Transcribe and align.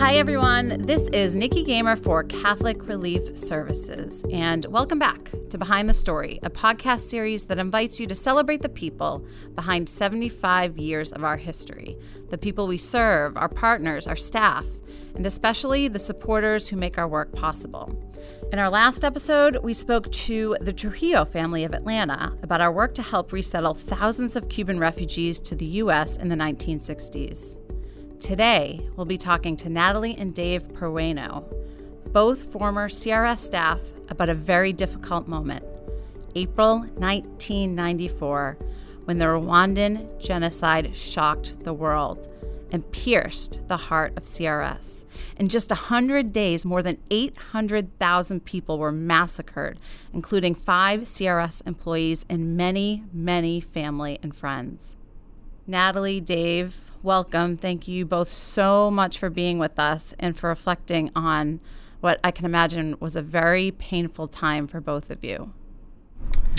Hi, 0.00 0.14
everyone. 0.14 0.86
This 0.86 1.10
is 1.10 1.34
Nikki 1.34 1.62
Gamer 1.62 1.94
for 1.94 2.24
Catholic 2.24 2.88
Relief 2.88 3.36
Services, 3.36 4.24
and 4.32 4.64
welcome 4.64 4.98
back 4.98 5.30
to 5.50 5.58
Behind 5.58 5.90
the 5.90 5.94
Story, 5.94 6.40
a 6.42 6.48
podcast 6.48 7.00
series 7.00 7.44
that 7.44 7.58
invites 7.58 8.00
you 8.00 8.06
to 8.06 8.14
celebrate 8.14 8.62
the 8.62 8.70
people 8.70 9.22
behind 9.54 9.90
75 9.90 10.78
years 10.78 11.12
of 11.12 11.22
our 11.22 11.36
history, 11.36 11.98
the 12.30 12.38
people 12.38 12.66
we 12.66 12.78
serve, 12.78 13.36
our 13.36 13.50
partners, 13.50 14.06
our 14.06 14.16
staff, 14.16 14.64
and 15.14 15.26
especially 15.26 15.86
the 15.86 15.98
supporters 15.98 16.66
who 16.66 16.76
make 16.76 16.96
our 16.96 17.06
work 17.06 17.30
possible. 17.34 17.94
In 18.52 18.58
our 18.58 18.70
last 18.70 19.04
episode, 19.04 19.58
we 19.62 19.74
spoke 19.74 20.10
to 20.12 20.56
the 20.62 20.72
Trujillo 20.72 21.26
family 21.26 21.62
of 21.64 21.74
Atlanta 21.74 22.34
about 22.42 22.62
our 22.62 22.72
work 22.72 22.94
to 22.94 23.02
help 23.02 23.32
resettle 23.32 23.74
thousands 23.74 24.34
of 24.34 24.48
Cuban 24.48 24.78
refugees 24.78 25.40
to 25.42 25.54
the 25.54 25.66
U.S. 25.66 26.16
in 26.16 26.30
the 26.30 26.36
1960s. 26.36 27.58
Today, 28.20 28.86
we'll 28.94 29.06
be 29.06 29.16
talking 29.16 29.56
to 29.56 29.70
Nathalie 29.70 30.14
and 30.14 30.34
Dave 30.34 30.68
Piraino, 30.74 31.42
both 32.12 32.52
former 32.52 32.90
CRS 32.90 33.38
staff, 33.38 33.80
about 34.10 34.28
a 34.28 34.34
very 34.34 34.74
difficult 34.74 35.26
moment 35.26 35.64
April 36.34 36.80
1994, 36.80 38.58
when 39.06 39.18
the 39.18 39.24
Rwandan 39.24 40.20
genocide 40.20 40.94
shocked 40.94 41.64
the 41.64 41.72
world 41.72 42.28
and 42.70 42.92
pierced 42.92 43.66
the 43.68 43.78
heart 43.78 44.12
of 44.18 44.24
CRS. 44.24 45.06
In 45.36 45.48
just 45.48 45.70
100 45.70 46.30
days, 46.30 46.66
more 46.66 46.82
than 46.82 46.98
800,000 47.10 48.44
people 48.44 48.78
were 48.78 48.92
massacred, 48.92 49.80
including 50.12 50.54
five 50.54 51.00
CRS 51.00 51.66
employees 51.66 52.26
and 52.28 52.54
many, 52.54 53.02
many 53.14 53.62
family 53.62 54.18
and 54.22 54.36
friends. 54.36 54.94
Nathalie, 55.66 56.20
Dave, 56.20 56.89
welcome. 57.02 57.56
Thank 57.56 57.88
you 57.88 58.04
both 58.04 58.32
so 58.32 58.90
much 58.90 59.18
for 59.18 59.30
being 59.30 59.58
with 59.58 59.78
us 59.78 60.14
and 60.18 60.36
for 60.36 60.48
reflecting 60.48 61.10
on 61.14 61.60
what 62.00 62.20
I 62.22 62.30
can 62.30 62.44
imagine 62.44 62.96
was 63.00 63.16
a 63.16 63.22
very 63.22 63.70
painful 63.70 64.28
time 64.28 64.66
for 64.66 64.80
both 64.80 65.10
of 65.10 65.24
you. 65.24 65.52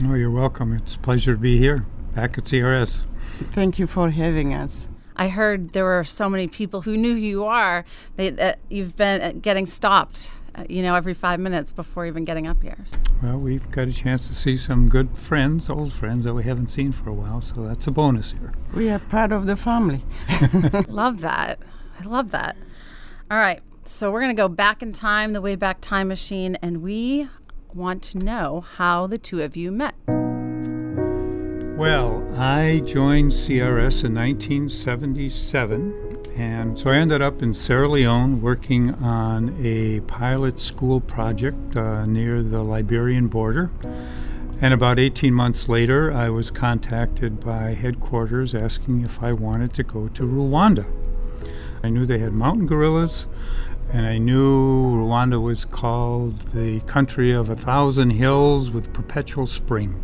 Oh, 0.03 0.13
you're 0.13 0.31
welcome. 0.31 0.73
It's 0.73 0.95
a 0.95 0.99
pleasure 0.99 1.33
to 1.33 1.39
be 1.39 1.57
here 1.57 1.85
back 2.15 2.37
at 2.37 2.45
CRS. 2.45 3.03
Thank 3.51 3.79
you 3.79 3.87
for 3.87 4.09
having 4.09 4.53
us. 4.53 4.87
I 5.15 5.29
heard 5.29 5.73
there 5.73 5.85
were 5.85 6.03
so 6.03 6.29
many 6.29 6.47
people 6.47 6.81
who 6.81 6.97
knew 6.97 7.13
who 7.13 7.19
you 7.19 7.45
are 7.45 7.85
that 8.15 8.59
you've 8.69 8.95
been 8.95 9.21
uh, 9.21 9.31
getting 9.39 9.65
stopped 9.65 10.40
uh, 10.55 10.65
you 10.67 10.81
know, 10.81 10.95
every 10.95 11.13
five 11.13 11.39
minutes 11.39 11.71
before 11.71 12.05
even 12.05 12.25
getting 12.25 12.47
up 12.47 12.61
here. 12.61 12.77
Well, 13.21 13.37
we've 13.37 13.69
got 13.71 13.87
a 13.87 13.93
chance 13.93 14.27
to 14.27 14.35
see 14.35 14.57
some 14.57 14.89
good 14.89 15.17
friends, 15.17 15.69
old 15.69 15.93
friends 15.93 16.25
that 16.25 16.33
we 16.33 16.43
haven't 16.43 16.67
seen 16.67 16.91
for 16.91 17.09
a 17.09 17.13
while, 17.13 17.41
so 17.41 17.63
that's 17.63 17.87
a 17.87 17.91
bonus 17.91 18.31
here. 18.31 18.53
We 18.73 18.89
are 18.89 18.99
part 18.99 19.31
of 19.31 19.45
the 19.45 19.55
family. 19.55 20.03
love 20.87 21.21
that. 21.21 21.59
I 21.99 22.03
love 22.03 22.31
that. 22.31 22.57
All 23.29 23.37
right, 23.37 23.61
so 23.85 24.11
we're 24.11 24.21
going 24.21 24.35
to 24.35 24.41
go 24.41 24.49
back 24.49 24.81
in 24.81 24.91
time, 24.91 25.33
the 25.33 25.41
Wayback 25.41 25.77
Time 25.81 26.09
Machine, 26.09 26.57
and 26.61 26.81
we 26.81 27.29
want 27.73 28.03
to 28.03 28.17
know 28.17 28.61
how 28.61 29.07
the 29.07 29.17
two 29.17 29.41
of 29.41 29.55
you 29.55 29.71
met. 29.71 29.95
Well, 31.77 32.23
I 32.37 32.81
joined 32.85 33.31
CRS 33.31 34.03
in 34.03 34.13
1977 34.15 36.11
and 36.35 36.79
so 36.79 36.89
I 36.89 36.95
ended 36.95 37.21
up 37.21 37.41
in 37.41 37.53
Sierra 37.53 37.89
Leone 37.89 38.41
working 38.41 38.93
on 38.95 39.57
a 39.63 39.99
pilot 40.01 40.59
school 40.59 41.01
project 41.01 41.75
uh, 41.75 42.05
near 42.05 42.41
the 42.41 42.63
Liberian 42.63 43.27
border. 43.27 43.69
And 44.61 44.73
about 44.73 44.97
18 44.97 45.33
months 45.33 45.67
later, 45.67 46.13
I 46.13 46.29
was 46.29 46.51
contacted 46.51 47.39
by 47.39 47.73
headquarters 47.73 48.55
asking 48.55 49.01
if 49.01 49.21
I 49.21 49.33
wanted 49.33 49.73
to 49.73 49.83
go 49.83 50.07
to 50.09 50.23
Rwanda. 50.23 50.85
I 51.83 51.89
knew 51.89 52.05
they 52.05 52.19
had 52.19 52.33
mountain 52.33 52.67
gorillas, 52.67 53.27
and 53.91 54.05
I 54.05 54.17
knew 54.17 54.95
Rwanda 54.95 55.41
was 55.41 55.65
called 55.65 56.39
the 56.53 56.79
country 56.81 57.31
of 57.31 57.49
a 57.49 57.55
thousand 57.55 58.11
hills 58.11 58.69
with 58.69 58.93
perpetual 58.93 59.47
spring. 59.47 60.01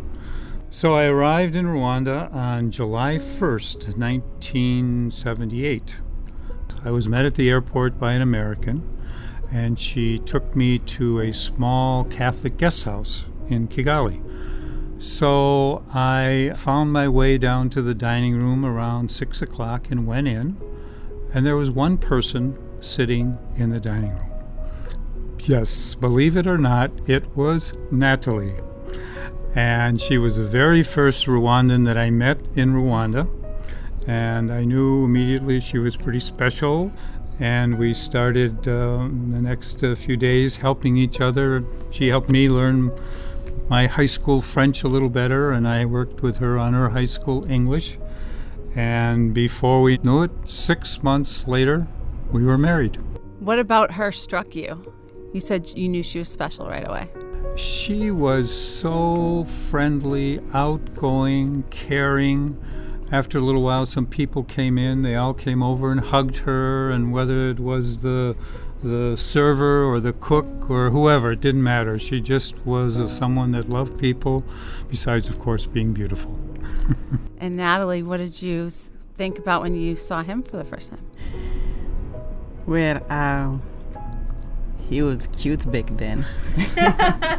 So 0.70 0.94
I 0.94 1.04
arrived 1.04 1.56
in 1.56 1.64
Rwanda 1.64 2.30
on 2.32 2.70
July 2.70 3.14
1st, 3.14 3.96
1978. 3.96 5.96
I 6.84 6.90
was 6.90 7.08
met 7.08 7.24
at 7.24 7.36
the 7.36 7.48
airport 7.48 7.98
by 7.98 8.12
an 8.12 8.20
American, 8.20 8.86
and 9.50 9.78
she 9.78 10.18
took 10.18 10.54
me 10.54 10.78
to 10.80 11.20
a 11.20 11.32
small 11.32 12.04
Catholic 12.04 12.58
guest 12.58 12.84
house 12.84 13.24
in 13.48 13.68
Kigali. 13.68 14.20
So 15.02 15.86
I 15.94 16.52
found 16.54 16.92
my 16.92 17.08
way 17.08 17.38
down 17.38 17.70
to 17.70 17.80
the 17.80 17.94
dining 17.94 18.38
room 18.38 18.66
around 18.66 19.10
six 19.10 19.40
o'clock 19.40 19.90
and 19.90 20.06
went 20.06 20.28
in, 20.28 20.58
and 21.32 21.46
there 21.46 21.56
was 21.56 21.70
one 21.70 21.96
person 21.96 22.58
sitting 22.80 23.38
in 23.56 23.70
the 23.70 23.80
dining 23.80 24.10
room. 24.10 24.30
Yes, 25.40 25.94
believe 25.94 26.36
it 26.36 26.46
or 26.46 26.58
not, 26.58 26.90
it 27.08 27.34
was 27.34 27.72
Nathalie. 27.90 28.52
And 29.54 30.00
she 30.00 30.18
was 30.18 30.36
the 30.36 30.44
very 30.44 30.82
first 30.82 31.26
Rwandan 31.26 31.84
that 31.86 31.98
I 31.98 32.10
met 32.10 32.38
in 32.54 32.74
Rwanda 32.74 33.28
and 34.08 34.50
I 34.50 34.64
knew 34.64 35.04
immediately 35.04 35.60
she 35.60 35.78
was 35.78 35.94
pretty 35.94 36.18
special. 36.20 36.90
And 37.40 37.78
we 37.78 37.94
started 37.94 38.66
uh, 38.66 38.96
the 39.02 39.40
next 39.40 39.84
uh, 39.84 39.94
few 39.94 40.16
days 40.16 40.56
helping 40.56 40.96
each 40.96 41.20
other. 41.20 41.62
She 41.90 42.08
helped 42.08 42.30
me 42.30 42.48
learn 42.48 42.90
my 43.68 43.86
high 43.86 44.06
school 44.06 44.40
French 44.40 44.82
a 44.82 44.88
little 44.88 45.10
better, 45.10 45.50
and 45.50 45.68
I 45.68 45.84
worked 45.84 46.22
with 46.22 46.38
her 46.38 46.58
on 46.58 46.72
her 46.72 46.88
high 46.88 47.04
school 47.04 47.48
English. 47.48 47.98
And 48.74 49.34
before 49.34 49.82
we 49.82 49.98
knew 49.98 50.22
it, 50.22 50.30
six 50.46 51.02
months 51.02 51.46
later, 51.46 51.86
we 52.32 52.42
were 52.42 52.58
married. 52.58 52.96
What 53.40 53.58
about 53.58 53.92
her 53.92 54.10
struck 54.10 54.56
you? 54.56 54.92
You 55.32 55.40
said 55.40 55.68
you 55.76 55.88
knew 55.88 56.02
she 56.02 56.18
was 56.18 56.28
special 56.28 56.66
right 56.66 56.88
away. 56.88 57.08
She 57.58 58.10
was 58.10 58.50
so 58.50 59.44
friendly, 59.44 60.40
outgoing, 60.54 61.64
caring 61.70 62.56
after 63.10 63.38
a 63.38 63.40
little 63.40 63.62
while, 63.62 63.86
some 63.86 64.06
people 64.06 64.44
came 64.44 64.76
in. 64.76 65.02
They 65.02 65.14
all 65.14 65.32
came 65.32 65.62
over 65.62 65.90
and 65.90 66.00
hugged 66.00 66.38
her, 66.38 66.90
and 66.90 67.12
whether 67.12 67.48
it 67.48 67.58
was 67.58 68.02
the 68.02 68.36
the 68.80 69.16
server 69.16 69.82
or 69.82 69.98
the 69.98 70.12
cook 70.12 70.70
or 70.70 70.90
whoever, 70.90 71.32
it 71.32 71.40
didn't 71.40 71.64
matter. 71.64 71.98
She 71.98 72.20
just 72.20 72.56
was 72.64 73.00
uh, 73.00 73.08
someone 73.08 73.50
that 73.52 73.68
loved 73.68 73.98
people, 73.98 74.44
besides, 74.88 75.28
of 75.28 75.40
course, 75.40 75.66
being 75.66 75.92
beautiful. 75.92 76.36
and 77.38 77.56
Nathalie, 77.56 78.04
what 78.04 78.18
did 78.18 78.40
you 78.40 78.70
think 78.70 79.38
about 79.38 79.62
when 79.62 79.74
you 79.74 79.96
saw 79.96 80.22
him 80.22 80.44
for 80.44 80.58
the 80.58 80.64
first 80.64 80.90
time? 80.90 81.04
Well, 82.66 83.04
uh, 83.10 83.58
he 84.88 85.02
was 85.02 85.28
cute 85.28 85.70
back 85.70 85.86
then. 85.96 86.24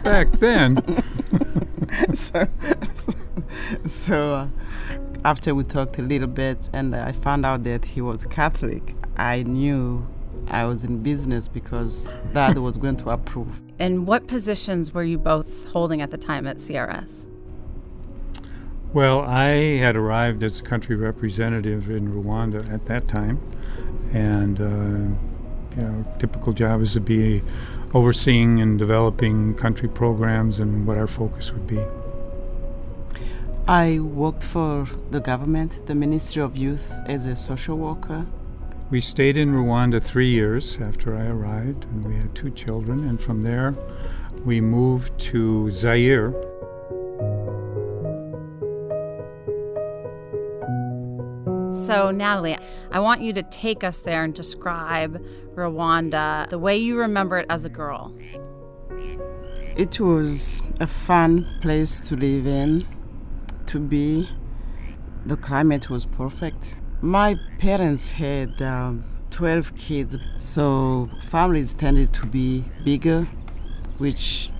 back 0.03 0.31
then. 0.33 0.77
so, 2.13 2.47
so, 2.95 3.13
so 3.85 4.33
uh, 4.33 4.47
after 5.25 5.55
we 5.55 5.63
talked 5.63 5.97
a 5.97 6.01
little 6.01 6.27
bit 6.27 6.69
and 6.73 6.95
I 6.95 7.11
found 7.11 7.45
out 7.45 7.63
that 7.63 7.85
he 7.85 8.01
was 8.01 8.25
Catholic, 8.25 8.95
I 9.17 9.43
knew 9.43 10.07
I 10.47 10.65
was 10.65 10.83
in 10.83 11.01
business 11.03 11.47
because 11.47 12.11
Dad 12.33 12.57
was 12.57 12.77
going 12.77 12.97
to 12.97 13.09
approve. 13.09 13.61
And 13.79 14.07
what 14.07 14.27
positions 14.27 14.93
were 14.93 15.03
you 15.03 15.17
both 15.17 15.65
holding 15.65 16.01
at 16.01 16.11
the 16.11 16.17
time 16.17 16.47
at 16.47 16.57
CRS? 16.57 17.25
Well, 18.93 19.21
I 19.21 19.77
had 19.77 19.95
arrived 19.95 20.43
as 20.43 20.59
a 20.59 20.63
country 20.63 20.95
representative 20.95 21.91
in 21.91 22.11
Rwanda 22.11 22.71
at 22.73 22.85
that 22.87 23.07
time, 23.07 23.39
and 24.13 24.59
uh, 24.59 25.15
you 25.79 25.85
know, 25.85 26.05
typical 26.19 26.53
job 26.53 26.81
is 26.81 26.93
to 26.93 26.99
be 26.99 27.41
overseeing 27.93 28.61
and 28.61 28.77
developing 28.77 29.55
country 29.55 29.89
programs 29.89 30.59
and 30.59 30.85
what 30.85 30.97
our 30.97 31.07
focus 31.07 31.51
would 31.53 31.67
be. 31.67 31.81
I 33.67 33.99
worked 33.99 34.43
for 34.43 34.87
the 35.11 35.19
government, 35.19 35.85
the 35.85 35.95
Ministry 35.95 36.41
of 36.41 36.57
Youth, 36.57 36.91
as 37.05 37.25
a 37.25 37.35
social 37.35 37.77
worker. 37.77 38.25
We 38.89 38.99
stayed 38.99 39.37
in 39.37 39.53
Rwanda 39.53 40.01
three 40.01 40.31
years 40.31 40.79
after 40.81 41.15
I 41.15 41.27
arrived, 41.27 41.85
and 41.85 42.03
we 42.03 42.15
had 42.15 42.33
two 42.33 42.49
children. 42.49 43.07
And 43.07 43.21
from 43.21 43.43
there, 43.43 43.75
we 44.43 44.59
moved 44.59 45.17
to 45.31 45.69
Zaire. 45.69 46.33
So, 51.89 52.11
Nathalie, 52.11 52.55
I 52.91 52.99
want 52.99 53.21
you 53.21 53.33
to 53.33 53.41
take 53.41 53.83
us 53.83 53.97
there 53.97 54.23
and 54.23 54.31
describe 54.31 55.25
Rwanda 55.55 56.47
the 56.47 56.59
way 56.59 56.77
you 56.77 56.99
remember 56.99 57.39
it 57.39 57.47
as 57.49 57.63
a 57.63 57.69
girl. 57.69 58.15
It 59.75 59.99
was 59.99 60.61
a 60.79 60.85
fun 60.85 61.47
place 61.61 61.99
to 62.01 62.15
live 62.15 62.45
in 62.45 62.85
to 63.65 63.79
be. 63.79 64.29
The 65.25 65.35
climate 65.35 65.89
was 65.89 66.05
perfect. 66.05 66.77
My 67.01 67.39
parents 67.57 68.11
had 68.11 68.61
um, 68.61 69.03
12 69.31 69.75
kids, 69.75 70.15
so 70.35 71.09
families 71.23 71.73
tended 71.73 72.13
to 72.13 72.27
be 72.27 72.65
bigger, 72.85 73.27
which 73.97 74.51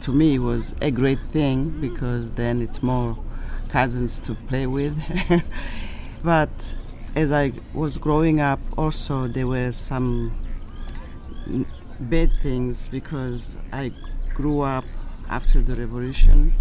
to 0.00 0.10
me 0.10 0.38
was 0.38 0.74
a 0.80 0.90
great 0.90 1.20
thing 1.20 1.68
because 1.82 2.32
then 2.32 2.62
it's 2.62 2.82
more 2.82 3.22
cousins 3.68 4.18
to 4.20 4.34
play 4.34 4.66
with. 4.66 4.98
but 6.22 6.74
as 7.14 7.32
I 7.32 7.52
was 7.74 7.98
growing 7.98 8.40
up, 8.40 8.60
also 8.76 9.26
there 9.26 9.46
were 9.46 9.72
some 9.72 10.32
bad 12.00 12.32
things 12.40 12.88
because 12.88 13.56
I 13.72 13.92
grew 14.34 14.60
up 14.60 14.84
after 15.28 15.60
the 15.60 15.74
revolution, 15.74 16.52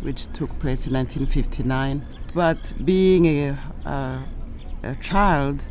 which 0.00 0.26
took 0.32 0.50
place 0.58 0.86
in 0.86 0.94
1959. 0.94 2.06
But 2.34 2.72
being 2.84 3.26
a, 3.26 3.58
a, 3.84 4.24
a 4.82 4.94
child, 4.96 5.62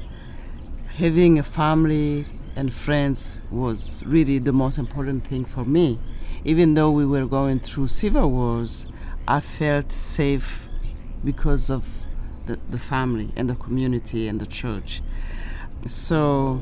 having 0.95 1.39
a 1.39 1.43
family 1.43 2.25
and 2.55 2.73
friends 2.73 3.41
was 3.51 4.03
really 4.05 4.39
the 4.39 4.53
most 4.53 4.77
important 4.77 5.27
thing 5.27 5.45
for 5.45 5.65
me. 5.65 5.99
Even 6.43 6.73
though 6.73 6.91
we 6.91 7.05
were 7.05 7.25
going 7.25 7.59
through 7.59 7.87
civil 7.87 8.31
wars, 8.31 8.87
I 9.27 9.39
felt 9.39 9.91
safe 9.91 10.69
because 11.23 11.69
of 11.69 12.04
the, 12.45 12.59
the 12.69 12.77
family 12.77 13.31
and 13.35 13.49
the 13.49 13.55
community 13.55 14.27
and 14.27 14.39
the 14.39 14.45
church. 14.45 15.01
So 15.85 16.61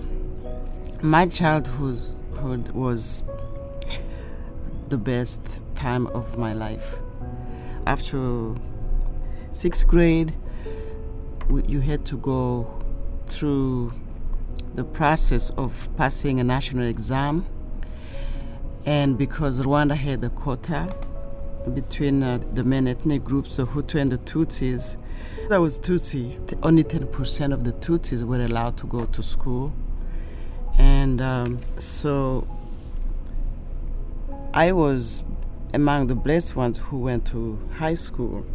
my 1.01 1.27
childhood 1.27 2.69
was 2.69 3.23
the 4.89 4.97
best 4.97 5.59
time 5.75 6.07
of 6.07 6.37
my 6.37 6.53
life. 6.53 6.95
After 7.85 8.55
sixth 9.49 9.87
grade, 9.87 10.33
you 11.67 11.81
had 11.81 12.05
to 12.05 12.17
go 12.17 12.79
through 13.27 13.93
the 14.75 14.83
process 14.83 15.49
of 15.51 15.89
passing 15.97 16.39
a 16.39 16.43
national 16.43 16.87
exam. 16.87 17.45
And 18.85 19.17
because 19.17 19.61
Rwanda 19.61 19.95
had 19.95 20.23
a 20.23 20.29
quota 20.29 20.95
between 21.73 22.23
uh, 22.23 22.39
the 22.53 22.63
main 22.63 22.87
ethnic 22.87 23.23
groups, 23.23 23.57
the 23.57 23.65
Hutu 23.65 23.99
and 23.99 24.11
the 24.11 24.17
Tutsis, 24.19 24.97
that 25.49 25.59
was 25.59 25.79
Tutsi. 25.79 26.37
Only 26.63 26.83
10% 26.83 27.53
of 27.53 27.63
the 27.63 27.73
Tutsis 27.73 28.23
were 28.23 28.41
allowed 28.43 28.77
to 28.77 28.87
go 28.87 29.05
to 29.05 29.23
school. 29.23 29.73
And 30.77 31.21
um, 31.21 31.59
so 31.77 32.47
I 34.53 34.71
was 34.71 35.23
among 35.73 36.07
the 36.07 36.15
blessed 36.15 36.55
ones 36.55 36.77
who 36.77 36.99
went 36.99 37.25
to 37.27 37.59
high 37.75 37.93
school. 37.93 38.45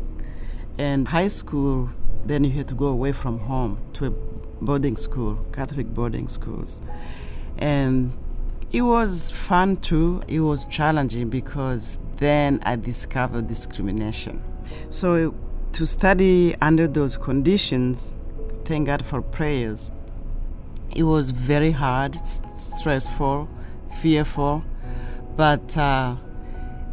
And 0.79 1.09
high 1.09 1.27
school, 1.27 1.91
then 2.25 2.45
you 2.45 2.51
had 2.51 2.69
to 2.69 2.75
go 2.75 2.87
away 2.87 3.13
from 3.13 3.39
home 3.41 3.79
to 3.95 4.07
a 4.07 4.11
boarding 4.61 4.97
school, 4.97 5.45
Catholic 5.53 5.89
boarding 5.89 6.29
schools. 6.29 6.81
And 7.59 8.17
it 8.71 8.83
was 8.83 9.31
fun 9.31 9.79
too. 9.79 10.23
It 10.29 10.41
was 10.41 10.65
challenging 10.67 11.31
because 11.31 11.99
then 12.19 12.61
I 12.65 12.77
discovered 12.77 13.47
discrimination. 13.47 14.43
So 14.91 15.35
to 15.73 15.87
study 15.87 16.55
under 16.61 16.87
those 16.87 17.17
conditions, 17.17 18.15
thank 18.65 18.87
God 18.87 19.05
for 19.05 19.23
prayers. 19.23 19.91
It 20.95 21.05
was 21.05 21.31
very 21.31 21.71
hard, 21.71 22.17
stressful, 22.25 23.49
fearful, 24.01 24.65
but 25.37 25.77
uh, 25.77 26.17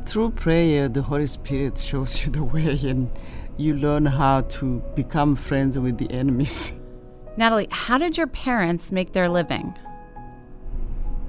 through 0.06 0.32
prayer, 0.32 0.88
the 0.88 1.02
Holy 1.02 1.26
Spirit 1.26 1.78
shows 1.78 2.26
you 2.26 2.32
the 2.32 2.44
way 2.44 2.78
and 2.84 3.10
you 3.58 3.76
learn 3.76 4.06
how 4.06 4.42
to 4.42 4.82
become 4.96 5.36
friends 5.36 5.80
with 5.80 5.98
the 5.98 6.12
enemies. 6.12 6.74
Nathalie, 7.38 7.68
how 7.72 7.98
did 7.98 8.18
your 8.18 8.28
parents 8.28 8.92
make 8.92 9.14
their 9.14 9.28
living? 9.28 9.78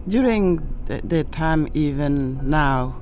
During 0.07 0.57
the, 0.87 1.01
the 1.03 1.25
time, 1.25 1.69
even 1.75 2.49
now, 2.49 3.01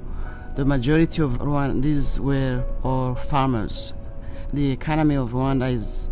the 0.54 0.64
majority 0.64 1.20
of 1.20 1.38
Rwandese 1.38 2.20
were 2.20 2.64
all 2.84 3.16
farmers. 3.16 3.92
The 4.52 4.70
economy 4.70 5.16
of 5.16 5.30
Rwanda 5.30 5.72
is 5.72 6.10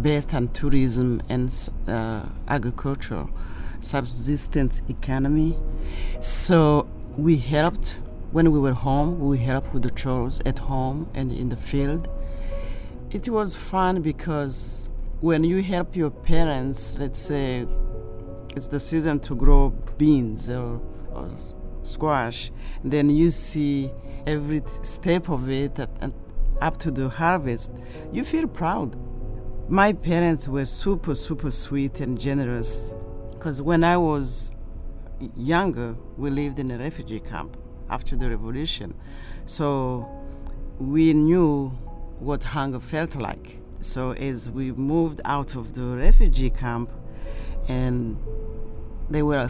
based 0.00 0.32
on 0.32 0.48
tourism 0.48 1.22
and 1.28 1.52
uh, 1.86 2.24
agriculture, 2.48 3.26
subsistence 3.80 4.80
economy. 4.88 5.58
So 6.20 6.88
we 7.18 7.36
helped 7.36 8.00
when 8.32 8.52
we 8.52 8.58
were 8.58 8.72
home. 8.72 9.20
We 9.20 9.36
helped 9.38 9.74
with 9.74 9.82
the 9.82 9.90
chores 9.90 10.40
at 10.46 10.60
home 10.60 11.10
and 11.12 11.30
in 11.30 11.50
the 11.50 11.56
field. 11.56 12.08
It 13.10 13.28
was 13.28 13.54
fun 13.54 14.00
because 14.00 14.88
when 15.20 15.44
you 15.44 15.62
help 15.62 15.94
your 15.94 16.10
parents, 16.10 16.96
let's 16.98 17.20
say 17.20 17.66
it's 18.56 18.66
the 18.66 18.80
season 18.80 19.20
to 19.20 19.34
grow 19.34 19.70
beans 19.98 20.48
or, 20.48 20.80
or 21.12 21.30
squash, 21.84 22.50
then 22.82 23.10
you 23.10 23.30
see 23.30 23.90
every 24.26 24.62
step 24.82 25.28
of 25.28 25.48
it 25.48 25.78
and 26.00 26.12
up 26.60 26.76
to 26.78 26.90
the 26.90 27.08
harvest, 27.08 27.70
you 28.12 28.24
feel 28.24 28.46
proud. 28.46 28.96
My 29.68 29.92
parents 29.92 30.48
were 30.48 30.64
super, 30.64 31.14
super 31.14 31.50
sweet 31.50 32.00
and 32.00 32.18
generous 32.18 32.94
because 33.32 33.60
when 33.60 33.84
I 33.84 33.96
was 33.96 34.50
younger, 35.36 35.94
we 36.16 36.30
lived 36.30 36.58
in 36.58 36.70
a 36.70 36.78
refugee 36.78 37.20
camp 37.20 37.56
after 37.90 38.16
the 38.16 38.28
revolution. 38.28 38.94
So 39.46 40.08
we 40.78 41.12
knew 41.12 41.68
what 42.18 42.42
hunger 42.42 42.80
felt 42.80 43.16
like. 43.16 43.58
So 43.80 44.12
as 44.12 44.50
we 44.50 44.72
moved 44.72 45.20
out 45.24 45.56
of 45.56 45.74
the 45.74 45.84
refugee 45.84 46.50
camp 46.50 46.90
and 47.68 48.16
there 49.10 49.24
were 49.24 49.46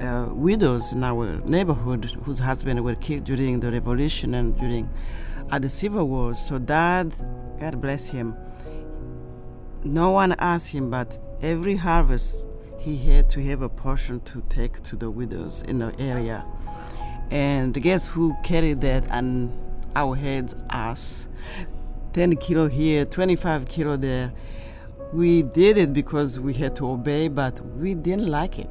uh, 0.00 0.26
widows 0.30 0.92
in 0.92 1.04
our 1.04 1.40
neighborhood 1.44 2.04
whose 2.24 2.40
husbands 2.40 2.82
were 2.82 2.94
killed 2.96 3.24
during 3.24 3.60
the 3.60 3.70
revolution 3.70 4.34
and 4.34 4.56
during 4.58 4.88
uh, 5.50 5.58
the 5.58 5.68
civil 5.68 6.08
wars. 6.08 6.38
So 6.38 6.58
dad, 6.58 7.14
God 7.60 7.80
bless 7.80 8.06
him, 8.08 8.36
no 9.84 10.10
one 10.10 10.32
asked 10.38 10.68
him, 10.68 10.90
but 10.90 11.14
every 11.42 11.76
harvest 11.76 12.46
he 12.78 12.96
had 12.96 13.28
to 13.30 13.42
have 13.44 13.62
a 13.62 13.68
portion 13.68 14.20
to 14.20 14.42
take 14.48 14.82
to 14.82 14.96
the 14.96 15.10
widows 15.10 15.62
in 15.62 15.78
the 15.78 15.94
area. 15.98 16.44
And 17.30 17.74
guess 17.80 18.06
who 18.06 18.36
carried 18.42 18.80
that 18.82 19.10
on 19.10 19.52
our 19.94 20.16
heads? 20.16 20.54
Us. 20.70 21.28
10 22.12 22.36
kilo 22.36 22.68
here, 22.68 23.04
25 23.04 23.66
kilo 23.66 23.96
there 23.96 24.32
we 25.12 25.42
did 25.42 25.78
it 25.78 25.92
because 25.92 26.40
we 26.40 26.54
had 26.54 26.74
to 26.76 26.90
obey, 26.90 27.28
but 27.28 27.60
we 27.76 27.94
didn't 27.94 28.26
like 28.28 28.58
it. 28.58 28.70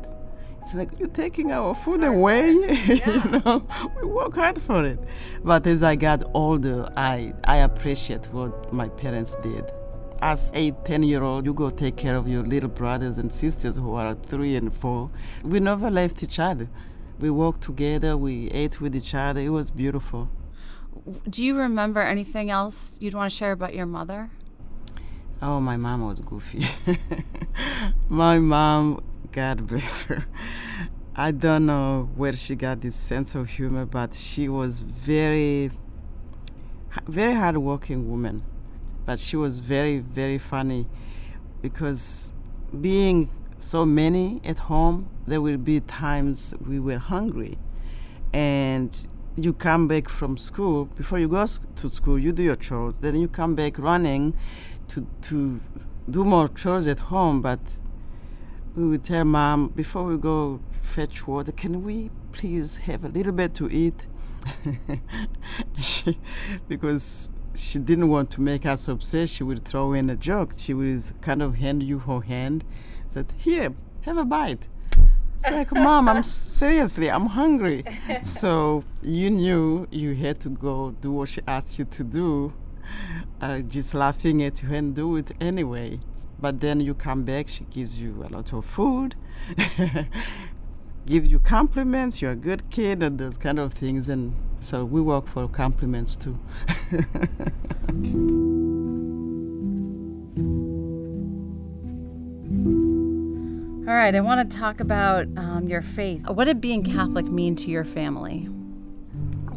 It's 0.61 0.73
like 0.73 0.89
you're 0.97 1.09
taking 1.09 1.51
our 1.51 1.75
food 1.75 2.03
away. 2.03 2.53
Yeah. 2.85 3.25
you 3.25 3.41
know, 3.41 3.65
we 4.01 4.07
work 4.07 4.35
hard 4.35 4.59
for 4.61 4.85
it. 4.85 4.99
But 5.43 5.67
as 5.67 5.83
I 5.83 5.95
got 5.95 6.23
older, 6.33 6.89
I 6.95 7.33
I 7.43 7.57
appreciate 7.57 8.25
what 8.31 8.71
my 8.73 8.87
parents 8.89 9.35
did. 9.43 9.71
As 10.21 10.51
a 10.55 10.71
10 10.71 11.03
year 11.03 11.21
old, 11.21 11.45
you 11.45 11.53
go 11.53 11.69
take 11.69 11.97
care 11.97 12.15
of 12.15 12.29
your 12.29 12.43
little 12.43 12.69
brothers 12.69 13.17
and 13.17 13.31
sisters 13.31 13.75
who 13.75 13.93
are 13.95 14.15
three 14.15 14.55
and 14.55 14.73
four. 14.73 15.09
We 15.43 15.59
never 15.59 15.91
left 15.91 16.23
each 16.23 16.39
other. 16.39 16.69
We 17.19 17.29
worked 17.29 17.61
together, 17.61 18.15
we 18.15 18.49
ate 18.51 18.79
with 18.79 18.95
each 18.95 19.13
other. 19.13 19.41
It 19.41 19.49
was 19.49 19.69
beautiful. 19.69 20.29
Do 21.29 21.43
you 21.43 21.57
remember 21.57 22.01
anything 22.01 22.49
else 22.49 22.97
you'd 23.01 23.13
want 23.13 23.29
to 23.31 23.37
share 23.37 23.51
about 23.51 23.73
your 23.75 23.85
mother? 23.85 24.29
Oh, 25.45 25.59
my 25.59 25.75
mom 25.75 26.05
was 26.05 26.21
goofy. 26.21 26.65
my 28.09 28.39
mom, 28.39 29.03
God 29.33 29.67
bless 29.67 30.03
her. 30.03 30.25
I 31.17 31.31
don't 31.31 31.65
know 31.65 32.09
where 32.15 32.31
she 32.31 32.55
got 32.55 32.79
this 32.79 32.95
sense 32.95 33.35
of 33.35 33.49
humor, 33.49 33.85
but 33.85 34.15
she 34.15 34.47
was 34.47 34.79
very, 34.79 35.71
very 37.09 37.33
hardworking 37.33 38.09
woman. 38.09 38.43
But 39.05 39.19
she 39.19 39.35
was 39.35 39.59
very, 39.59 39.99
very 39.99 40.37
funny 40.37 40.87
because 41.61 42.33
being 42.79 43.29
so 43.59 43.85
many 43.85 44.39
at 44.45 44.59
home, 44.59 45.09
there 45.27 45.41
will 45.41 45.57
be 45.57 45.81
times 45.81 46.53
we 46.65 46.79
were 46.79 46.99
hungry. 46.99 47.57
And 48.31 48.95
you 49.35 49.51
come 49.51 49.87
back 49.87 50.07
from 50.07 50.37
school, 50.37 50.85
before 50.85 51.19
you 51.19 51.27
go 51.27 51.45
to 51.45 51.89
school, 51.89 52.17
you 52.17 52.31
do 52.31 52.43
your 52.43 52.55
chores, 52.55 52.99
then 52.99 53.15
you 53.15 53.27
come 53.27 53.55
back 53.55 53.77
running 53.77 54.35
to, 54.89 55.07
to 55.23 55.59
do 56.09 56.23
more 56.23 56.47
chores 56.47 56.87
at 56.87 56.99
home, 56.99 57.41
but 57.41 57.59
we 58.75 58.87
would 58.87 59.03
tell 59.03 59.23
mom 59.23 59.69
before 59.69 60.03
we 60.03 60.17
go 60.17 60.59
fetch 60.81 61.27
water, 61.27 61.51
can 61.51 61.83
we 61.83 62.09
please 62.31 62.77
have 62.77 63.03
a 63.05 63.09
little 63.09 63.31
bit 63.31 63.53
to 63.55 63.69
eat? 63.69 64.07
she, 65.79 66.19
because 66.67 67.31
she 67.55 67.79
didn't 67.79 68.09
want 68.09 68.31
to 68.31 68.41
make 68.41 68.65
us 68.65 68.87
upset, 68.87 69.29
she 69.29 69.43
would 69.43 69.63
throw 69.63 69.93
in 69.93 70.09
a 70.09 70.15
joke. 70.15 70.53
She 70.57 70.73
would 70.73 71.01
kind 71.21 71.41
of 71.41 71.55
hand 71.55 71.83
you 71.83 71.99
her 71.99 72.21
hand, 72.21 72.63
said, 73.07 73.33
"Here, 73.37 73.73
have 74.01 74.17
a 74.17 74.25
bite." 74.25 74.67
It's 75.35 75.49
like, 75.49 75.71
"Mom, 75.71 76.09
I'm 76.09 76.23
seriously, 76.23 77.09
I'm 77.09 77.27
hungry." 77.27 77.83
so 78.23 78.83
you 79.01 79.29
knew 79.29 79.87
you 79.91 80.15
had 80.15 80.39
to 80.41 80.49
go 80.49 80.91
do 81.01 81.11
what 81.11 81.29
she 81.29 81.41
asked 81.47 81.79
you 81.79 81.85
to 81.85 82.03
do, 82.03 82.53
uh, 83.41 83.59
just 83.59 83.93
laughing 83.93 84.43
at 84.43 84.63
you 84.63 84.73
and 84.73 84.95
do 84.95 85.15
it 85.17 85.31
anyway. 85.39 85.99
But 86.39 86.59
then 86.59 86.79
you 86.79 86.93
come 86.93 87.23
back, 87.23 87.47
she 87.47 87.63
gives 87.65 88.01
you 88.01 88.25
a 88.27 88.29
lot 88.29 88.53
of 88.53 88.65
food, 88.65 89.15
gives 91.05 91.31
you 91.31 91.39
compliments, 91.39 92.21
you're 92.21 92.31
a 92.31 92.35
good 92.35 92.69
kid, 92.69 93.01
and 93.01 93.17
those 93.17 93.37
kind 93.37 93.59
of 93.59 93.73
things. 93.73 94.09
And 94.09 94.35
so 94.59 94.83
we 94.83 95.01
work 95.01 95.27
for 95.27 95.47
compliments 95.47 96.15
too. 96.15 96.37
All 103.85 103.93
right, 103.93 104.15
I 104.15 104.21
want 104.21 104.49
to 104.49 104.57
talk 104.57 104.79
about 104.79 105.27
um, 105.35 105.67
your 105.67 105.81
faith. 105.81 106.27
What 106.29 106.45
did 106.45 106.61
being 106.61 106.83
Catholic 106.83 107.25
mean 107.25 107.55
to 107.57 107.69
your 107.69 107.83
family? 107.83 108.47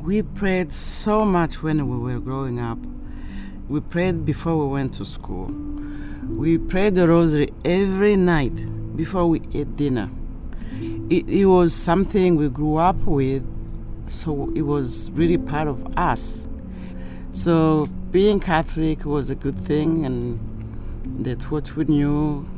We 0.02 0.22
prayed 0.22 0.72
so 0.72 1.24
much 1.24 1.62
when 1.62 1.88
we 1.88 1.96
were 1.96 2.20
growing 2.20 2.58
up. 2.58 2.78
We 3.68 3.80
prayed 3.80 4.24
before 4.24 4.56
we 4.56 4.72
went 4.72 4.94
to 4.94 5.04
school. 5.04 5.46
We 6.28 6.56
prayed 6.56 6.94
the 6.94 7.08
rosary 7.08 7.50
every 7.64 8.14
night 8.14 8.54
before 8.96 9.26
we 9.26 9.42
ate 9.52 9.74
dinner. 9.74 10.08
It, 11.10 11.28
it 11.28 11.46
was 11.46 11.74
something 11.74 12.36
we 12.36 12.48
grew 12.48 12.76
up 12.76 12.96
with, 12.98 13.44
so 14.06 14.52
it 14.54 14.62
was 14.62 15.10
really 15.10 15.36
part 15.36 15.66
of 15.66 15.98
us. 15.98 16.46
So 17.32 17.86
being 18.12 18.38
Catholic 18.38 19.04
was 19.04 19.30
a 19.30 19.34
good 19.34 19.58
thing, 19.58 20.06
and 20.06 20.38
that's 21.24 21.50
what 21.50 21.74
we 21.74 21.86
knew. 21.86 22.48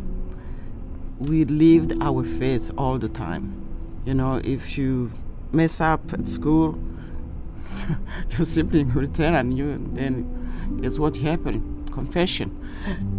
We 1.18 1.46
lived 1.46 1.94
our 2.02 2.22
faith 2.22 2.70
all 2.76 2.98
the 2.98 3.08
time. 3.08 3.54
You 4.04 4.12
know, 4.12 4.42
if 4.44 4.76
you 4.76 5.10
mess 5.52 5.80
up 5.80 6.12
at 6.12 6.28
school, 6.28 6.78
your 8.36 8.44
sibling 8.44 8.92
will 8.92 9.06
tell 9.06 9.34
on 9.34 9.52
you, 9.52 9.70
and 9.70 9.96
then 9.96 10.38
guess 10.80 10.98
what 10.98 11.16
happened? 11.16 11.90
Confession. 11.92 12.56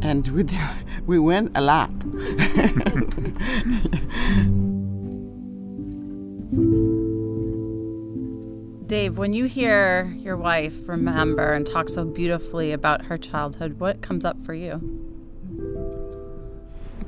And 0.01 0.27
we, 0.29 0.43
did, 0.43 0.59
we 1.05 1.19
went 1.19 1.51
a 1.55 1.61
lot. 1.61 1.91
Dave, 8.87 9.19
when 9.19 9.33
you 9.33 9.45
hear 9.45 10.05
your 10.17 10.35
wife 10.35 10.89
remember 10.89 11.53
and 11.53 11.63
talk 11.63 11.89
so 11.89 12.03
beautifully 12.03 12.71
about 12.71 13.05
her 13.05 13.19
childhood, 13.19 13.79
what 13.79 14.01
comes 14.01 14.25
up 14.25 14.43
for 14.43 14.55
you? 14.55 14.81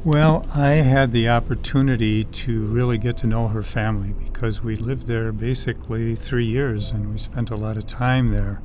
Well, 0.03 0.45
I 0.53 0.73
had 0.73 1.11
the 1.11 1.29
opportunity 1.29 2.23
to 2.23 2.65
really 2.65 2.99
get 2.99 3.17
to 3.17 3.27
know 3.27 3.47
her 3.47 3.63
family 3.63 4.13
because 4.13 4.63
we 4.63 4.75
lived 4.75 5.07
there 5.07 5.31
basically 5.31 6.15
three 6.15 6.45
years 6.45 6.91
and 6.91 7.11
we 7.11 7.17
spent 7.17 7.49
a 7.49 7.55
lot 7.55 7.77
of 7.77 7.87
time 7.87 8.31
there. 8.31 8.61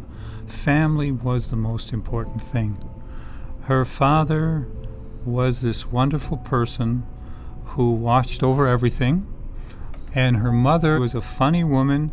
Family 0.47 1.13
was 1.13 1.51
the 1.51 1.57
most 1.57 1.93
important 1.93 2.43
thing. 2.43 2.79
Her 3.63 3.85
father 3.85 4.69
was 5.25 5.63
this 5.63 5.87
wonderful 5.87 6.37
person 6.37 7.05
who 7.65 7.91
watched 7.91 8.43
over 8.43 8.67
everything, 8.67 9.27
and 10.15 10.37
her 10.37 10.53
mother 10.53 11.01
was 11.01 11.15
a 11.15 11.21
funny 11.21 11.65
woman 11.65 12.13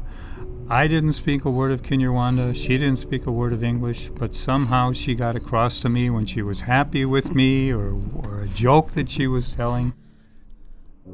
I 0.70 0.88
didn't 0.88 1.14
speak 1.14 1.44
a 1.44 1.52
word 1.52 1.72
of 1.72 1.84
Kinyarwanda. 1.84 2.56
She 2.56 2.78
didn't 2.78 2.96
speak 2.96 3.26
a 3.26 3.32
word 3.32 3.52
of 3.52 3.64
English, 3.64 4.10
but 4.16 4.34
somehow 4.34 4.94
she 4.94 5.14
got 5.14 5.36
across 5.36 5.82
to 5.82 5.90
me 5.90 6.10
when 6.10 6.26
she 6.26 6.42
was 6.42 6.62
happy 6.62 7.04
with 7.04 7.36
me 7.36 7.72
or, 7.72 7.94
or 8.16 8.42
a 8.42 8.48
joke 8.48 8.94
that 8.94 9.10
she 9.10 9.28
was 9.28 9.54
telling. 9.54 9.94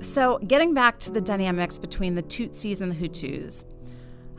So, 0.01 0.37
getting 0.45 0.75
back 0.75 0.99
to 0.99 1.11
the 1.11 1.19
dynamics 1.19 1.79
between 1.79 2.13
the 2.13 2.21
Tutsis 2.21 2.79
and 2.79 2.91
the 2.91 2.95
Hutus, 2.95 3.65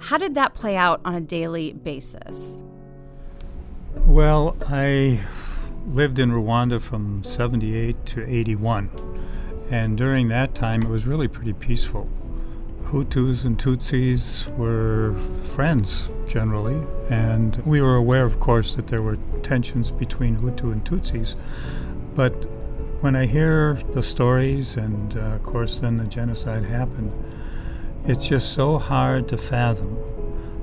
how 0.00 0.18
did 0.18 0.34
that 0.34 0.54
play 0.54 0.76
out 0.76 1.00
on 1.04 1.14
a 1.14 1.20
daily 1.20 1.72
basis? 1.72 2.60
Well, 4.06 4.56
I 4.66 5.20
lived 5.86 6.18
in 6.18 6.32
Rwanda 6.32 6.80
from 6.80 7.22
78 7.22 8.06
to 8.06 8.26
81, 8.26 8.90
and 9.70 9.96
during 9.96 10.28
that 10.28 10.54
time 10.54 10.82
it 10.82 10.88
was 10.88 11.06
really 11.06 11.28
pretty 11.28 11.52
peaceful. 11.52 12.08
Hutus 12.86 13.44
and 13.44 13.58
Tutsis 13.58 14.48
were 14.56 15.14
friends 15.42 16.08
generally, 16.26 16.84
and 17.08 17.56
we 17.66 17.80
were 17.80 17.96
aware, 17.96 18.24
of 18.24 18.40
course, 18.40 18.74
that 18.74 18.88
there 18.88 19.02
were 19.02 19.16
tensions 19.42 19.90
between 19.90 20.36
Hutu 20.36 20.72
and 20.72 20.84
Tutsis. 20.84 21.36
But 22.14 22.32
when 23.00 23.14
I 23.14 23.26
hear 23.26 23.74
the 23.92 24.02
stories, 24.02 24.76
and 24.76 25.16
uh, 25.16 25.20
of 25.20 25.42
course, 25.44 25.78
then 25.78 25.98
the 25.98 26.04
genocide 26.04 26.64
happened, 26.64 27.12
it's 28.06 28.28
just 28.28 28.52
so 28.52 28.78
hard 28.78 29.28
to 29.28 29.36
fathom 29.36 29.96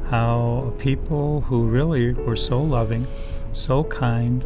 how 0.09 0.73
people 0.77 1.41
who 1.41 1.67
really 1.67 2.13
were 2.13 2.35
so 2.35 2.61
loving, 2.61 3.05
so 3.51 3.83
kind, 3.83 4.45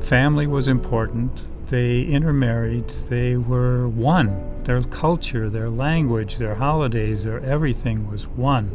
family 0.00 0.46
was 0.46 0.66
important, 0.66 1.46
they 1.68 2.02
intermarried, 2.02 2.88
they 3.08 3.36
were 3.36 3.88
one 3.88 4.52
their 4.66 4.82
culture, 4.82 5.48
their 5.48 5.70
language, 5.70 6.38
their 6.38 6.56
holidays, 6.56 7.22
their 7.22 7.40
everything 7.44 8.10
was 8.10 8.26
one. 8.26 8.68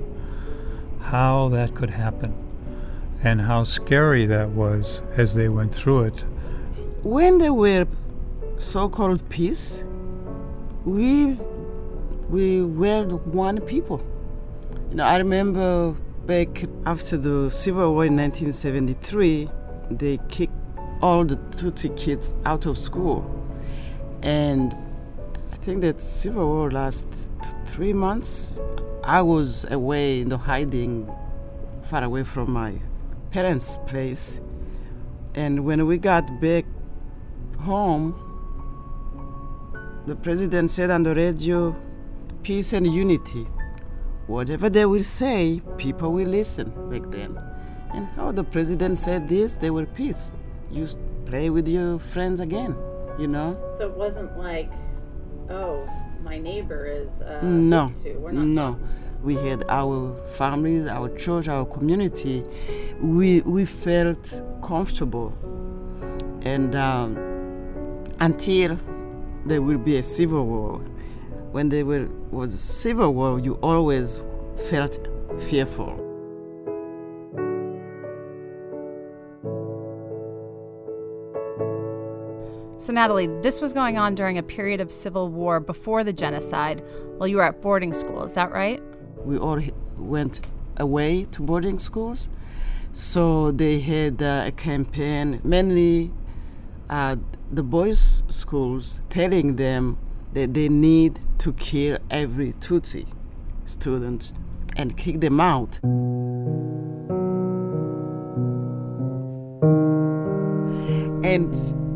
How 1.01 1.49
that 1.49 1.75
could 1.75 1.89
happen 1.89 2.33
and 3.23 3.41
how 3.41 3.65
scary 3.65 4.25
that 4.25 4.49
was 4.49 5.01
as 5.17 5.35
they 5.35 5.49
went 5.49 5.75
through 5.75 6.05
it. 6.05 6.25
When 7.03 7.39
there 7.39 7.53
were 7.53 7.87
so-called 8.57 9.27
peace, 9.27 9.83
we 10.85 11.37
we 12.31 12.61
were 12.61 13.03
one 13.03 13.59
people. 13.59 14.01
You 14.89 14.95
know, 14.95 15.05
I 15.05 15.17
remember 15.17 15.91
back 16.25 16.63
after 16.85 17.17
the 17.17 17.51
Civil 17.51 17.93
War 17.93 18.05
in 18.05 18.15
1973, 18.15 19.49
they 19.91 20.17
kicked 20.29 20.53
all 21.01 21.25
the 21.25 21.35
Tutsi 21.35 21.95
kids 21.97 22.33
out 22.45 22.65
of 22.65 22.77
school, 22.77 23.25
and 24.23 24.73
I 25.51 25.57
think 25.57 25.81
that 25.81 25.99
Civil 25.99 26.47
War 26.47 26.71
last 26.71 27.07
three 27.65 27.93
months. 27.93 28.59
I 29.03 29.21
was 29.21 29.65
away 29.69 30.21
in 30.21 30.29
the 30.29 30.37
hiding, 30.37 31.11
far 31.89 32.03
away 32.03 32.23
from 32.23 32.51
my 32.51 32.75
parents' 33.31 33.77
place. 33.87 34.39
And 35.33 35.65
when 35.65 35.85
we 35.87 35.97
got 35.97 36.39
back 36.39 36.65
home, 37.59 38.13
the 40.05 40.15
president 40.15 40.69
said 40.69 40.91
on 40.91 41.03
the 41.03 41.15
radio, 41.15 41.75
peace 42.43 42.73
and 42.73 42.85
unity. 42.87 43.45
Whatever 44.27 44.69
they 44.69 44.85
will 44.85 45.03
say, 45.03 45.61
people 45.77 46.13
will 46.13 46.27
listen 46.27 46.71
back 46.89 47.11
then. 47.11 47.37
And 47.93 48.07
how 48.15 48.31
the 48.31 48.43
president 48.43 48.97
said 48.97 49.27
this, 49.27 49.55
they 49.55 49.69
were 49.69 49.85
peace. 49.85 50.31
You 50.71 50.87
play 51.25 51.49
with 51.49 51.67
your 51.67 51.99
friends 51.99 52.39
again, 52.39 52.75
you 53.19 53.27
know? 53.27 53.57
So 53.77 53.87
it 53.87 53.95
wasn't 53.95 54.37
like 54.37 54.71
oh, 55.51 55.89
my 56.23 56.37
neighbor 56.37 56.85
is 56.85 57.21
uh, 57.21 57.39
no, 57.43 57.91
no. 58.31 58.79
We 59.23 59.35
had 59.35 59.63
our 59.69 60.15
families, 60.37 60.87
our 60.87 61.09
church, 61.17 61.47
our 61.47 61.65
community. 61.65 62.43
We 62.99 63.41
we 63.41 63.65
felt 63.65 64.41
comfortable, 64.63 65.33
and 66.41 66.75
um, 66.75 67.17
until 68.19 68.79
there 69.45 69.61
will 69.61 69.77
be 69.77 69.97
a 69.97 70.03
civil 70.03 70.45
war. 70.45 70.81
When 71.51 71.67
there 71.67 71.85
were, 71.85 72.07
was 72.31 72.53
a 72.53 72.57
civil 72.57 73.13
war, 73.13 73.37
you 73.37 73.55
always 73.55 74.23
felt 74.69 75.05
fearful. 75.37 75.97
So, 82.77 82.93
Nathalie, 82.93 83.27
this 83.41 83.59
was 83.59 83.73
going 83.73 83.97
on 83.97 84.15
during 84.15 84.37
a 84.37 84.43
period 84.43 84.79
of 84.79 84.91
civil 84.91 85.27
war 85.27 85.59
before 85.59 86.05
the 86.05 86.13
genocide 86.13 86.83
while 87.17 87.27
you 87.27 87.35
were 87.35 87.43
at 87.43 87.61
boarding 87.61 87.93
school. 87.93 88.23
Is 88.23 88.31
that 88.31 88.51
right? 88.51 88.81
We 89.17 89.37
all 89.37 89.59
went 89.97 90.39
away 90.77 91.25
to 91.31 91.41
boarding 91.41 91.79
schools. 91.79 92.29
So, 92.93 93.51
they 93.51 93.79
had 93.81 94.23
uh, 94.23 94.43
a 94.45 94.51
campaign, 94.51 95.41
mainly 95.43 96.11
uh, 96.89 97.17
the 97.51 97.63
boys' 97.63 98.23
schools, 98.29 99.01
telling 99.09 99.57
them 99.57 99.97
that 100.33 100.53
they 100.53 100.69
need 100.69 101.19
to 101.39 101.53
kill 101.53 101.97
every 102.09 102.53
Tutsi 102.53 103.05
student 103.65 104.33
and 104.77 104.95
kick 104.97 105.19
them 105.19 105.39
out. 105.39 105.79
And 111.23 111.53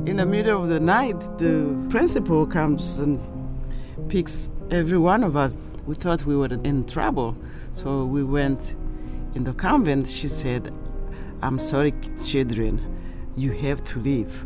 in 0.08 0.18
the 0.18 0.26
middle 0.26 0.62
of 0.62 0.70
the 0.70 0.80
night, 0.80 1.20
the 1.38 1.88
principal 1.90 2.46
comes 2.46 3.00
and 3.00 3.20
picks 4.10 4.52
every 4.72 4.98
one 4.98 5.24
of 5.24 5.36
us. 5.36 5.58
We 5.86 5.96
thought 5.96 6.26
we 6.26 6.36
were 6.36 6.48
in 6.48 6.86
trouble, 6.86 7.36
so 7.72 8.06
we 8.06 8.24
went 8.24 8.76
in 9.36 9.44
the 9.44 9.54
convent. 9.54 10.08
She 10.08 10.28
said, 10.28 10.74
I'm 11.42 11.60
sorry, 11.60 11.94
children, 12.24 12.80
you 13.36 13.52
have 13.52 13.84
to 13.86 14.00
leave. 14.00 14.46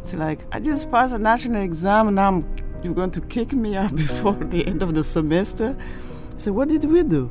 It's 0.00 0.14
like, 0.14 0.40
I 0.52 0.60
just 0.60 0.90
passed 0.90 1.14
a 1.14 1.18
national 1.18 1.62
exam, 1.62 2.14
now 2.14 2.44
you're 2.82 2.94
going 2.94 3.10
to 3.12 3.20
kick 3.22 3.52
me 3.52 3.76
out 3.76 3.94
before 3.96 4.34
the 4.34 4.66
end 4.66 4.82
of 4.82 4.94
the 4.94 5.04
semester. 5.04 5.76
I 5.78 6.38
said, 6.38 6.54
What 6.54 6.68
did 6.68 6.84
we 6.84 7.02
do? 7.02 7.30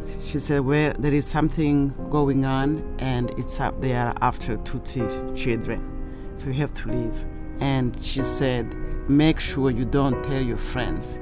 She 0.00 0.38
said, 0.38 0.60
Well, 0.60 0.94
there 0.98 1.14
is 1.14 1.26
something 1.26 1.94
going 2.10 2.44
on, 2.44 2.96
and 2.98 3.30
it's 3.38 3.60
up 3.60 3.80
there 3.80 4.12
after 4.20 4.56
Tutsi 4.58 5.36
children 5.36 5.94
so 6.36 6.48
you 6.48 6.54
have 6.54 6.74
to 6.74 6.88
leave. 6.88 7.24
And 7.60 7.96
she 8.02 8.22
said, 8.22 8.74
make 9.08 9.40
sure 9.40 9.70
you 9.70 9.84
don't 9.84 10.22
tell 10.24 10.42
your 10.42 10.56
friends. 10.56 11.18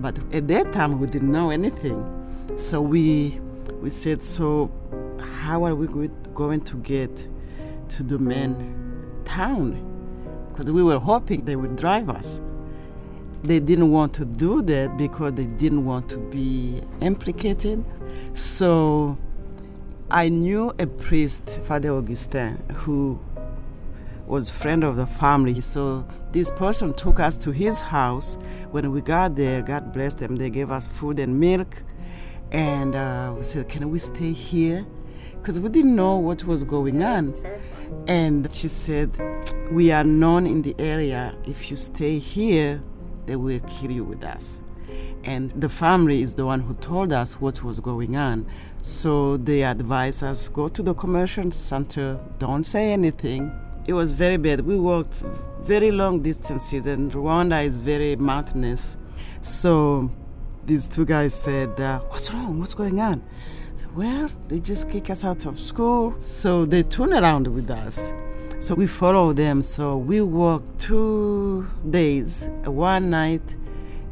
But 0.00 0.18
at 0.32 0.48
that 0.48 0.72
time, 0.72 0.98
we 0.98 1.06
didn't 1.06 1.32
know 1.32 1.50
anything. 1.50 2.04
So 2.56 2.80
we, 2.80 3.40
we 3.80 3.90
said, 3.90 4.22
so 4.22 4.70
how 5.20 5.64
are 5.64 5.74
we 5.74 5.86
going 6.34 6.60
to 6.60 6.76
get 6.78 7.28
to 7.90 8.02
the 8.02 8.18
main 8.18 9.22
town? 9.24 9.84
Because 10.58 10.72
we 10.72 10.82
were 10.82 10.98
hoping 10.98 11.44
they 11.44 11.54
would 11.54 11.76
drive 11.76 12.10
us. 12.10 12.40
They 13.44 13.60
didn't 13.60 13.92
want 13.92 14.12
to 14.14 14.24
do 14.24 14.60
that 14.62 14.96
because 14.96 15.34
they 15.34 15.46
didn't 15.46 15.84
want 15.84 16.08
to 16.08 16.16
be 16.16 16.82
implicated. 17.00 17.84
So 18.32 19.16
I 20.10 20.30
knew 20.30 20.72
a 20.80 20.88
priest, 20.88 21.48
Father 21.64 21.90
Augustin, 21.90 22.56
who 22.74 23.20
was 24.26 24.50
friend 24.50 24.82
of 24.82 24.96
the 24.96 25.06
family. 25.06 25.60
So 25.60 26.04
this 26.32 26.50
person 26.50 26.92
took 26.92 27.20
us 27.20 27.36
to 27.36 27.52
his 27.52 27.80
house. 27.80 28.36
When 28.72 28.90
we 28.90 29.00
got 29.00 29.36
there, 29.36 29.62
God 29.62 29.92
bless 29.92 30.14
them, 30.14 30.34
they 30.34 30.50
gave 30.50 30.72
us 30.72 30.88
food 30.88 31.20
and 31.20 31.38
milk. 31.38 31.84
And 32.50 32.96
uh, 32.96 33.32
we 33.36 33.44
said, 33.44 33.68
Can 33.68 33.88
we 33.90 34.00
stay 34.00 34.32
here? 34.32 34.84
Because 35.34 35.60
we 35.60 35.68
didn't 35.68 35.94
know 35.94 36.16
what 36.16 36.42
was 36.42 36.64
going 36.64 37.00
on. 37.00 37.32
And 38.06 38.50
she 38.52 38.68
said, 38.68 39.10
We 39.70 39.92
are 39.92 40.04
known 40.04 40.46
in 40.46 40.62
the 40.62 40.74
area. 40.78 41.34
If 41.46 41.70
you 41.70 41.76
stay 41.76 42.18
here, 42.18 42.82
they 43.26 43.36
will 43.36 43.60
kill 43.60 43.90
you 43.90 44.04
with 44.04 44.24
us. 44.24 44.62
And 45.24 45.50
the 45.50 45.68
family 45.68 46.22
is 46.22 46.34
the 46.34 46.46
one 46.46 46.60
who 46.60 46.74
told 46.74 47.12
us 47.12 47.40
what 47.40 47.62
was 47.62 47.80
going 47.80 48.16
on. 48.16 48.46
So 48.82 49.36
they 49.36 49.62
advised 49.62 50.22
us 50.22 50.48
go 50.48 50.68
to 50.68 50.82
the 50.82 50.94
commercial 50.94 51.50
center, 51.50 52.18
don't 52.38 52.64
say 52.64 52.92
anything. 52.92 53.52
It 53.86 53.92
was 53.92 54.12
very 54.12 54.36
bad. 54.36 54.60
We 54.62 54.78
walked 54.78 55.24
very 55.60 55.90
long 55.90 56.22
distances, 56.22 56.86
and 56.86 57.10
Rwanda 57.12 57.64
is 57.64 57.78
very 57.78 58.16
mountainous. 58.16 58.96
So 59.42 60.10
these 60.64 60.86
two 60.88 61.04
guys 61.04 61.34
said, 61.34 61.78
uh, 61.80 62.00
What's 62.00 62.32
wrong? 62.32 62.60
What's 62.60 62.74
going 62.74 63.00
on? 63.00 63.22
Well, 63.94 64.28
they 64.48 64.60
just 64.60 64.88
kick 64.90 65.10
us 65.10 65.24
out 65.24 65.46
of 65.46 65.58
school. 65.58 66.14
So 66.18 66.64
they 66.64 66.82
turn 66.82 67.12
around 67.12 67.46
with 67.46 67.70
us. 67.70 68.12
So 68.60 68.74
we 68.74 68.86
follow 68.86 69.32
them. 69.32 69.62
So 69.62 69.96
we 69.96 70.20
walk 70.20 70.62
two 70.78 71.66
days, 71.90 72.48
one 72.64 73.10
night, 73.10 73.56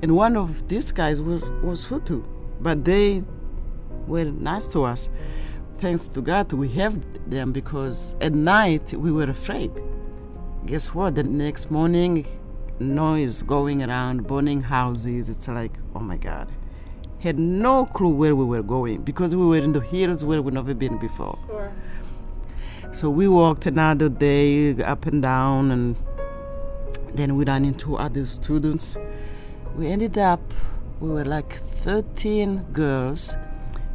and 0.02 0.14
one 0.14 0.36
of 0.36 0.68
these 0.68 0.92
guys 0.92 1.20
was, 1.20 1.42
was 1.62 1.84
Hutu, 1.84 2.24
but 2.60 2.84
they 2.84 3.24
were 4.06 4.24
nice 4.24 4.68
to 4.68 4.84
us. 4.84 5.08
Thanks 5.74 6.06
to 6.08 6.20
God, 6.22 6.52
we 6.52 6.68
have 6.70 6.98
them 7.28 7.52
because 7.52 8.16
at 8.20 8.32
night 8.32 8.94
we 8.94 9.10
were 9.10 9.24
afraid. 9.30 9.72
Guess 10.64 10.94
what? 10.94 11.14
The 11.14 11.22
next 11.24 11.70
morning, 11.70 12.26
noise 12.78 13.42
going 13.42 13.82
around, 13.82 14.26
burning 14.26 14.62
houses. 14.62 15.28
It's 15.28 15.48
like, 15.48 15.72
oh 15.94 16.00
my 16.00 16.16
God. 16.16 16.48
Had 17.20 17.38
no 17.38 17.86
clue 17.86 18.10
where 18.10 18.36
we 18.36 18.44
were 18.44 18.62
going 18.62 19.02
because 19.02 19.34
we 19.34 19.44
were 19.44 19.56
in 19.56 19.72
the 19.72 19.80
hills 19.80 20.24
where 20.24 20.42
we've 20.42 20.54
never 20.54 20.74
been 20.74 20.98
before. 20.98 21.38
Sure. 21.46 21.72
So 22.92 23.10
we 23.10 23.26
walked 23.26 23.66
another 23.66 24.08
day 24.08 24.74
up 24.82 25.06
and 25.06 25.22
down, 25.22 25.70
and 25.70 25.96
then 27.14 27.36
we 27.36 27.44
ran 27.44 27.64
into 27.64 27.96
other 27.96 28.24
students. 28.24 28.96
We 29.76 29.88
ended 29.88 30.16
up, 30.16 30.40
we 31.00 31.10
were 31.10 31.24
like 31.24 31.52
13 31.52 32.64
girls, 32.72 33.36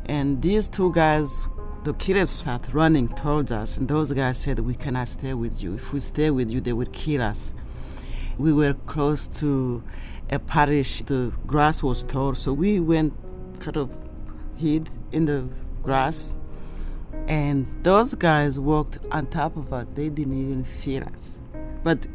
and 0.06 0.42
these 0.42 0.68
two 0.70 0.92
guys, 0.92 1.48
the 1.84 1.94
killers 1.94 2.30
started 2.30 2.74
running 2.76 3.08
towards 3.08 3.52
us, 3.52 3.78
and 3.78 3.88
those 3.88 4.12
guys 4.12 4.38
said, 4.38 4.60
We 4.60 4.76
cannot 4.76 5.08
stay 5.08 5.34
with 5.34 5.64
you. 5.64 5.76
If 5.76 5.94
we 5.94 6.00
stay 6.00 6.30
with 6.30 6.52
you, 6.52 6.62
they 6.62 6.74
will 6.74 6.90
kill 6.92 7.22
us. 7.22 7.54
We 8.42 8.54
were 8.54 8.74
close 8.74 9.28
to 9.40 9.84
a 10.32 10.40
parish, 10.40 11.02
the 11.02 11.32
grass 11.46 11.84
was 11.84 12.02
tall, 12.04 12.34
so 12.34 12.54
we 12.54 12.80
went 12.80 13.14
kind 13.60 13.78
of 13.78 13.96
hid 14.58 14.90
in 15.12 15.26
the 15.26 15.48
grass 15.84 16.36
and 17.28 17.68
those 17.84 18.16
guys 18.16 18.60
walked 18.60 18.98
on 19.12 19.28
top 19.28 19.56
of 19.58 19.72
us. 19.72 19.86
They 19.94 20.10
didn't 20.10 20.34
even 20.34 20.64
fear 20.64 21.04
us. 21.04 21.38
But 21.84 22.08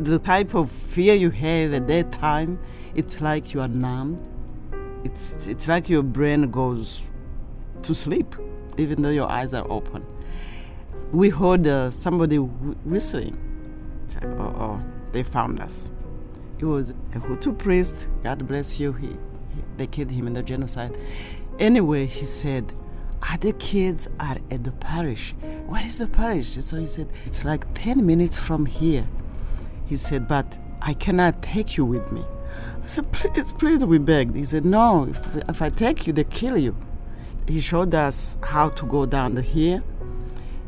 the 0.00 0.18
type 0.18 0.54
of 0.54 0.70
fear 0.70 1.14
you 1.14 1.30
have 1.30 1.74
at 1.74 1.86
that 1.88 2.12
time, 2.12 2.58
it's 2.94 3.20
like 3.20 3.52
you 3.52 3.60
are 3.60 3.68
numbed. 3.68 4.26
It's, 5.04 5.48
it's 5.48 5.68
like 5.68 5.88
your 5.88 6.02
brain 6.02 6.50
goes 6.50 7.10
to 7.82 7.94
sleep, 7.94 8.34
even 8.78 9.02
though 9.02 9.10
your 9.10 9.28
eyes 9.28 9.52
are 9.52 9.70
open. 9.70 10.06
We 11.12 11.28
heard 11.28 11.66
uh, 11.66 11.90
somebody 11.90 12.36
whistling. 12.38 13.36
Like, 14.14 14.24
oh, 14.24 14.54
oh, 14.58 14.84
they 15.12 15.22
found 15.22 15.60
us. 15.60 15.90
It 16.58 16.64
was 16.64 16.90
a 16.90 17.18
Hutu 17.18 17.56
priest. 17.56 18.08
God 18.22 18.46
bless 18.46 18.78
you. 18.78 18.92
He, 18.92 19.08
he, 19.08 19.16
they 19.76 19.86
killed 19.86 20.10
him 20.10 20.26
in 20.26 20.32
the 20.32 20.42
genocide. 20.42 20.96
Anyway, 21.58 22.06
he 22.06 22.24
said, 22.24 22.72
other 23.30 23.52
kids 23.52 24.08
are 24.18 24.36
at 24.50 24.64
the 24.64 24.72
parish. 24.72 25.34
Where 25.66 25.84
is 25.84 25.98
the 25.98 26.08
parish? 26.08 26.48
So 26.48 26.76
he 26.76 26.86
said, 26.86 27.08
It's 27.24 27.44
like 27.44 27.72
10 27.74 28.04
minutes 28.04 28.36
from 28.36 28.66
here. 28.66 29.06
He 29.86 29.96
said, 29.96 30.26
But 30.26 30.58
I 30.80 30.94
cannot 30.94 31.42
take 31.42 31.76
you 31.76 31.84
with 31.84 32.10
me. 32.10 32.24
I 32.82 32.86
said, 32.86 33.10
Please, 33.12 33.52
please, 33.52 33.84
we 33.84 33.98
begged. 33.98 34.34
He 34.34 34.44
said, 34.44 34.64
No, 34.64 35.04
if, 35.04 35.36
if 35.48 35.62
I 35.62 35.70
take 35.70 36.06
you, 36.06 36.12
they 36.12 36.24
kill 36.24 36.58
you. 36.58 36.76
He 37.46 37.60
showed 37.60 37.94
us 37.94 38.36
how 38.42 38.70
to 38.70 38.86
go 38.86 39.06
down 39.06 39.34
the 39.34 39.42
hill. 39.42 39.82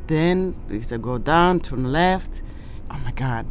Then 0.07 0.57
he 0.71 0.81
said, 0.81 1.03
Go 1.03 1.19
down, 1.19 1.61
turn 1.61 1.91
left. 1.91 2.43
Oh 2.91 2.99
my 3.01 3.13
God. 3.13 3.47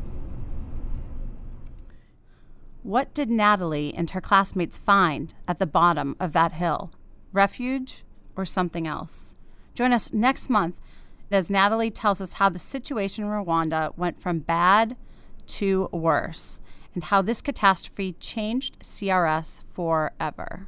What 2.83 3.13
did 3.13 3.29
Nathalie 3.29 3.93
and 3.95 4.09
her 4.09 4.19
classmates 4.19 4.77
find 4.77 5.33
at 5.47 5.57
the 5.57 5.65
bottom 5.65 6.17
of 6.19 6.33
that 6.33 6.51
hill? 6.53 6.91
Refuge 7.31 8.03
or 8.35 8.45
something 8.45 8.85
else. 8.85 9.35
Join 9.73 9.93
us 9.93 10.11
next 10.11 10.49
month 10.49 10.75
as 11.31 11.49
Nathalie 11.49 11.89
tells 11.89 12.19
us 12.19 12.33
how 12.33 12.49
the 12.49 12.59
situation 12.59 13.23
in 13.23 13.29
Rwanda 13.29 13.97
went 13.97 14.19
from 14.19 14.39
bad 14.39 14.97
to 15.47 15.87
worse 15.91 16.59
and 16.93 17.05
how 17.05 17.21
this 17.21 17.41
catastrophe 17.41 18.17
changed 18.19 18.77
CRS 18.81 19.61
forever. 19.73 20.67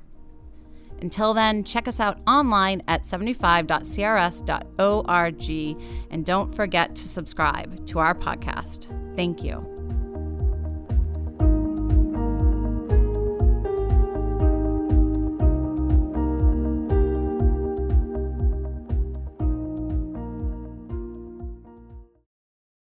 Until 1.02 1.34
then, 1.34 1.66
check 1.66 1.88
us 1.88 2.00
out 2.00 2.20
online 2.26 2.82
at 2.88 3.04
75.crs.org 3.04 5.78
and 6.10 6.26
don't 6.26 6.56
forget 6.56 6.96
to 6.96 7.10
subscribe 7.10 7.86
to 7.88 8.00
our 8.00 8.16
podcast. 8.16 8.88
Thank 9.16 9.44
you. 9.44 9.75